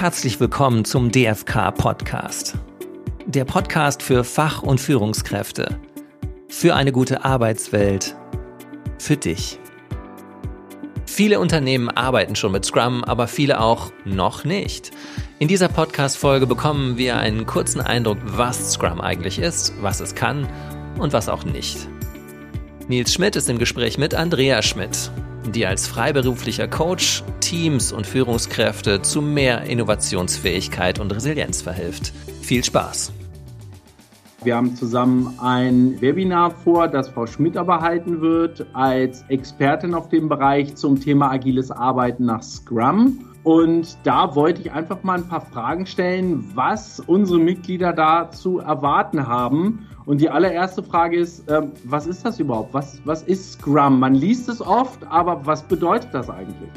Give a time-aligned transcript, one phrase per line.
[0.00, 2.54] herzlich willkommen zum DFK Podcast.
[3.26, 5.78] Der Podcast für Fach- und Führungskräfte.
[6.48, 8.16] Für eine gute Arbeitswelt.
[8.98, 9.58] Für dich.
[11.04, 14.90] Viele Unternehmen arbeiten schon mit Scrum, aber viele auch noch nicht.
[15.38, 20.48] In dieser Podcast-Folge bekommen wir einen kurzen Eindruck, was Scrum eigentlich ist, was es kann
[20.98, 21.76] und was auch nicht.
[22.88, 25.10] Nils Schmidt ist im Gespräch mit Andrea Schmidt,
[25.52, 32.12] die als freiberuflicher Coach Teams und Führungskräfte zu mehr Innovationsfähigkeit und Resilienz verhilft.
[32.42, 33.12] Viel Spaß!
[34.42, 40.08] Wir haben zusammen ein Webinar vor, das Frau Schmidt aber halten wird, als Expertin auf
[40.08, 43.29] dem Bereich zum Thema agiles Arbeiten nach Scrum.
[43.42, 48.58] Und da wollte ich einfach mal ein paar Fragen stellen, was unsere Mitglieder da zu
[48.58, 49.88] erwarten haben.
[50.04, 52.74] Und die allererste Frage ist, äh, was ist das überhaupt?
[52.74, 53.98] Was, was ist Scrum?
[53.98, 56.70] Man liest es oft, aber was bedeutet das eigentlich?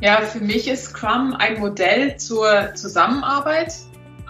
[0.00, 3.74] Ja, für mich ist Scrum ein Modell zur Zusammenarbeit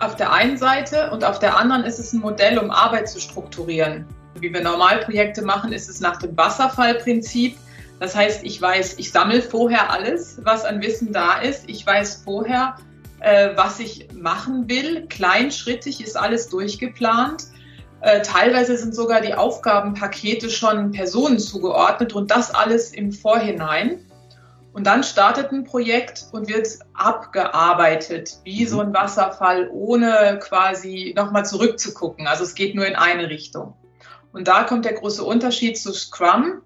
[0.00, 3.20] auf der einen Seite und auf der anderen ist es ein Modell, um Arbeit zu
[3.20, 4.04] strukturieren.
[4.38, 7.56] Wie wir Normalprojekte machen, ist es nach dem Wasserfallprinzip.
[8.00, 11.68] Das heißt, ich weiß, ich sammle vorher alles, was an Wissen da ist.
[11.68, 12.76] Ich weiß vorher,
[13.20, 15.06] äh, was ich machen will.
[15.06, 17.44] Kleinschrittig ist alles durchgeplant.
[18.00, 24.06] Äh, teilweise sind sogar die Aufgabenpakete schon Personen zugeordnet und das alles im Vorhinein.
[24.72, 31.44] Und dann startet ein Projekt und wird abgearbeitet, wie so ein Wasserfall, ohne quasi nochmal
[31.44, 32.26] zurückzugucken.
[32.26, 33.74] Also es geht nur in eine Richtung.
[34.32, 36.62] Und da kommt der große Unterschied zu Scrum.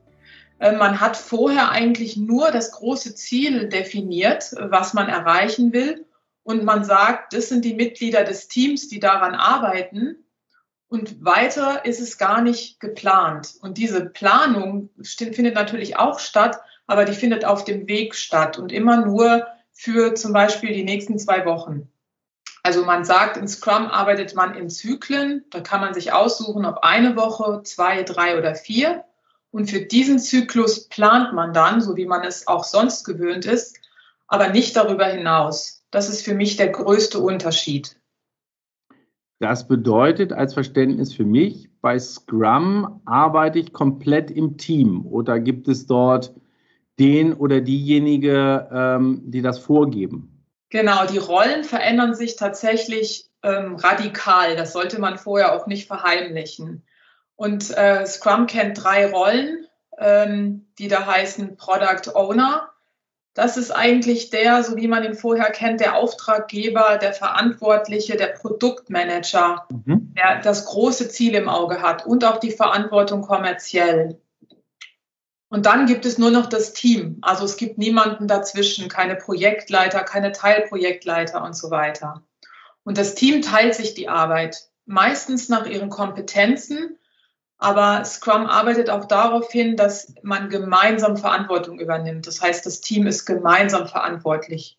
[0.59, 6.07] Äh, man hat vorher eigentlich nur das große Ziel definiert, was man erreichen will.
[6.43, 10.17] Und man sagt, das sind die Mitglieder des Teams, die daran arbeiten.
[10.89, 13.55] Und weiter ist es gar nicht geplant.
[13.63, 18.71] Und diese Planung findet natürlich auch statt, aber die findet auf dem Weg statt und
[18.71, 21.91] immer nur für zum Beispiel die nächsten zwei Wochen.
[22.63, 25.45] Also man sagt, in Scrum arbeitet man in Zyklen.
[25.51, 29.05] Da kann man sich aussuchen, ob eine Woche, zwei, drei oder vier.
[29.55, 33.79] Und für diesen Zyklus plant man dann, so wie man es auch sonst gewöhnt ist,
[34.27, 35.85] aber nicht darüber hinaus.
[35.93, 37.97] Das ist für mich der größte Unterschied.
[39.39, 45.69] Das bedeutet als Verständnis für mich, bei Scrum arbeite ich komplett im Team oder gibt
[45.69, 46.35] es dort
[46.99, 50.45] den oder diejenige, ähm, die das vorgeben.
[50.71, 54.57] Genau, die Rollen verändern sich tatsächlich ähm, radikal.
[54.57, 56.83] Das sollte man vorher auch nicht verheimlichen.
[57.37, 59.67] Und äh, Scrum kennt drei Rollen,
[59.99, 62.71] ähm, die da heißen Product Owner.
[63.35, 68.29] Das ist eigentlich der, so wie man ihn vorher kennt, der Auftraggeber, der Verantwortliche, der
[68.29, 70.15] Produktmanager, mhm.
[70.15, 74.21] der das große Ziel im Auge hat und auch die Verantwortung kommerziell.
[75.49, 77.19] Und dann gibt es nur noch das Team.
[77.23, 82.23] Also es gibt niemanden dazwischen, keine Projektleiter, keine Teilprojektleiter und so weiter.
[82.85, 86.99] Und das Team teilt sich die Arbeit, meistens nach ihren Kompetenzen.
[87.59, 92.27] Aber Scrum arbeitet auch darauf hin, dass man gemeinsam Verantwortung übernimmt.
[92.27, 94.79] Das heißt, das Team ist gemeinsam verantwortlich.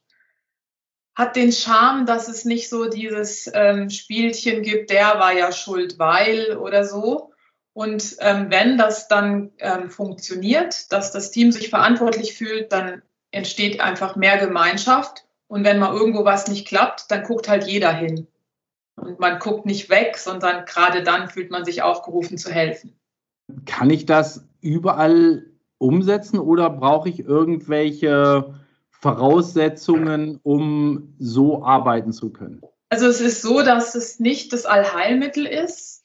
[1.16, 5.98] Hat den Charme, dass es nicht so dieses ähm, Spielchen gibt, der war ja schuld,
[5.98, 7.32] weil oder so,
[7.76, 13.82] und ähm, wenn das dann ähm, funktioniert, dass das Team sich verantwortlich fühlt, dann entsteht
[13.82, 15.26] einfach mehr Gemeinschaft.
[15.48, 18.28] Und wenn mal irgendwo was nicht klappt, dann guckt halt jeder hin.
[18.96, 22.98] Und man guckt nicht weg, sondern gerade dann fühlt man sich aufgerufen zu helfen.
[23.66, 25.46] Kann ich das überall
[25.78, 28.56] umsetzen oder brauche ich irgendwelche
[28.90, 32.62] Voraussetzungen, um so arbeiten zu können?
[32.90, 35.96] Also es ist so, dass es nicht das Allheilmittel ist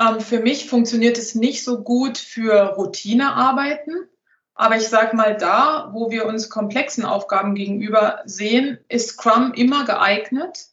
[0.00, 4.08] ähm, für mich funktioniert es nicht so gut für Routinearbeiten.
[4.54, 9.84] Aber ich sage mal, da, wo wir uns komplexen Aufgaben gegenüber sehen, ist Scrum immer
[9.84, 10.68] geeignet,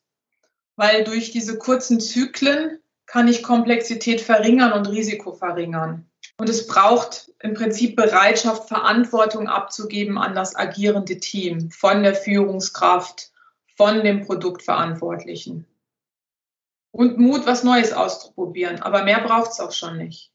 [0.76, 6.06] weil durch diese kurzen Zyklen kann ich Komplexität verringern und Risiko verringern.
[6.38, 13.32] Und es braucht im Prinzip Bereitschaft, Verantwortung abzugeben an das agierende Team, von der Führungskraft,
[13.78, 15.66] von dem Produktverantwortlichen
[16.96, 18.82] und Mut, was Neues auszuprobieren.
[18.82, 20.32] Aber mehr braucht es auch schon nicht.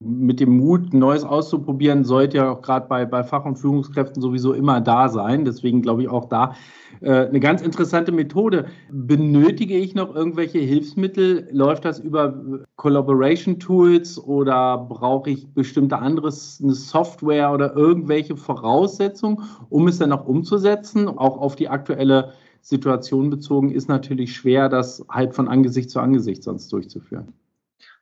[0.00, 4.54] Mit dem Mut, Neues auszuprobieren, sollte ja auch gerade bei, bei Fach- und Führungskräften sowieso
[4.54, 5.44] immer da sein.
[5.44, 6.54] Deswegen glaube ich auch da
[7.02, 8.66] eine ganz interessante Methode.
[8.90, 11.48] Benötige ich noch irgendwelche Hilfsmittel?
[11.52, 19.42] Läuft das über Collaboration Tools oder brauche ich bestimmte anderes, eine Software oder irgendwelche Voraussetzungen,
[19.68, 25.04] um es dann auch umzusetzen, auch auf die aktuelle Situation bezogen ist natürlich schwer, das
[25.08, 27.32] halt von Angesicht zu Angesicht sonst durchzuführen.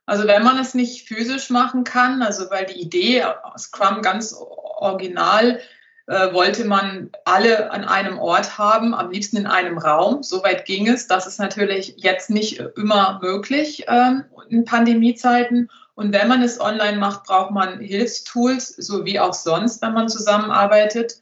[0.05, 3.23] Also wenn man es nicht physisch machen kann, also weil die Idee
[3.57, 4.35] Scrum ganz
[4.79, 5.59] original
[6.07, 10.23] äh, wollte man alle an einem Ort haben, am liebsten in einem Raum.
[10.23, 11.07] Soweit ging es.
[11.07, 15.69] Das ist natürlich jetzt nicht immer möglich ähm, in Pandemiezeiten.
[15.95, 20.07] Und wenn man es online macht, braucht man Hilfstools, so wie auch sonst, wenn man
[20.07, 21.19] zusammenarbeitet.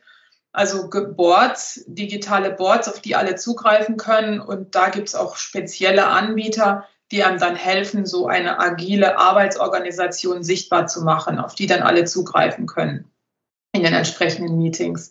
[0.51, 4.39] Also Boards, digitale Boards, auf die alle zugreifen können.
[4.39, 10.43] Und da gibt es auch spezielle Anbieter, die einem dann helfen, so eine agile Arbeitsorganisation
[10.43, 13.09] sichtbar zu machen, auf die dann alle zugreifen können
[13.75, 15.09] in den entsprechenden Meetings.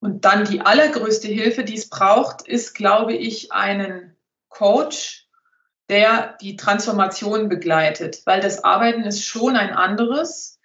[0.00, 4.14] Und dann die allergrößte Hilfe, die es braucht, ist, glaube ich, einen
[4.48, 5.26] Coach,
[5.88, 10.58] der die Transformation begleitet, weil das Arbeiten ist schon ein anderes.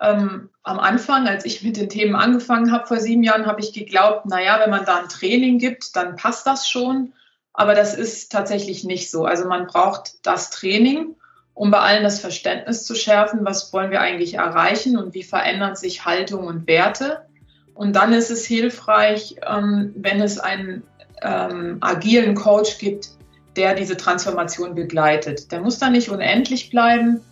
[0.00, 3.72] Ähm, am Anfang, als ich mit den Themen angefangen habe vor sieben Jahren, habe ich
[3.72, 7.12] geglaubt, naja, wenn man da ein Training gibt, dann passt das schon.
[7.52, 9.24] Aber das ist tatsächlich nicht so.
[9.24, 11.16] Also man braucht das Training,
[11.58, 15.74] um bei allen das Verständnis zu schärfen, was wollen wir eigentlich erreichen und wie verändern
[15.74, 17.22] sich Haltung und Werte.
[17.74, 20.84] Und dann ist es hilfreich, ähm, wenn es einen
[21.20, 23.08] ähm, agilen Coach gibt,
[23.56, 25.50] der diese Transformation begleitet.
[25.50, 27.22] Der muss da nicht unendlich bleiben.